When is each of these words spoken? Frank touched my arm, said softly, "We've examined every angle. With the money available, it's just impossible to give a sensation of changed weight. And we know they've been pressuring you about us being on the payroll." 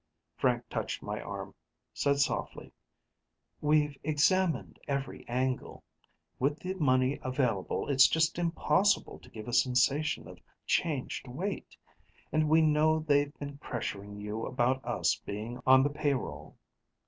Frank 0.35 0.67
touched 0.67 1.03
my 1.03 1.21
arm, 1.21 1.53
said 1.93 2.17
softly, 2.17 2.71
"We've 3.61 3.95
examined 4.03 4.79
every 4.87 5.27
angle. 5.29 5.83
With 6.39 6.57
the 6.59 6.73
money 6.73 7.19
available, 7.21 7.87
it's 7.87 8.07
just 8.07 8.39
impossible 8.39 9.19
to 9.19 9.29
give 9.29 9.47
a 9.47 9.53
sensation 9.53 10.27
of 10.27 10.39
changed 10.65 11.27
weight. 11.27 11.75
And 12.31 12.49
we 12.49 12.63
know 12.63 12.97
they've 13.01 13.37
been 13.37 13.59
pressuring 13.59 14.19
you 14.19 14.43
about 14.43 14.83
us 14.83 15.17
being 15.23 15.59
on 15.67 15.83
the 15.83 15.91
payroll." 15.91 16.55